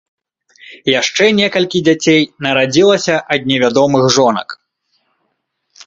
Яшчэ 0.99 1.25
некалькі 1.41 1.83
дзяцей 1.89 2.21
нарадзілася 2.47 3.15
ад 3.37 3.41
невядомых 3.53 4.03
жонак. 4.19 4.49